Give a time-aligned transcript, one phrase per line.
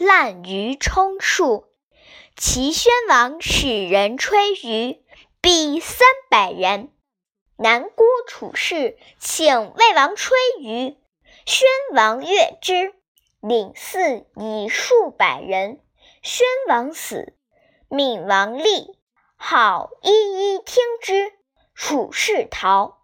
[0.00, 1.66] 滥竽充数。
[2.34, 5.02] 齐宣王使人吹竽，
[5.42, 6.90] 必三百人。
[7.58, 10.96] 南郭楚士请魏王吹竽，
[11.44, 12.94] 宣王悦之，
[13.42, 15.82] 领四以数百人。
[16.22, 17.34] 宣王死，
[17.90, 18.96] 闵王立，
[19.36, 21.30] 好一一听之。
[21.74, 22.99] 楚士逃。